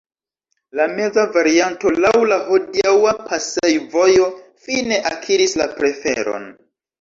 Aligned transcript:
La 0.77 0.85
meza 0.93 1.25
varianto 1.35 1.91
laŭ 2.05 2.13
la 2.31 2.39
hodiaŭa 2.47 3.13
pasejvojo 3.27 4.27
fine 4.65 4.99
akiris 5.13 5.55
la 5.63 5.69
preferon. 5.77 6.51